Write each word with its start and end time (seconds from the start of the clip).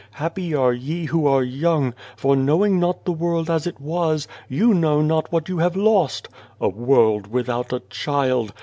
Happy 0.13 0.51
are 0.55 0.73
ye 0.73 1.05
who 1.05 1.27
are 1.27 1.43
young, 1.43 1.93
for 2.15 2.35
knowing 2.35 2.79
not 2.79 3.05
the 3.05 3.11
world 3.11 3.51
as 3.51 3.67
it 3.67 3.79
was, 3.79 4.27
you 4.49 4.73
know 4.73 4.99
not 4.99 5.31
what 5.31 5.47
you 5.47 5.59
have 5.59 5.75
lost. 5.75 6.27
A 6.59 6.69
world 6.69 7.27
without 7.27 7.71
a 7.71 7.81
child 7.81 8.51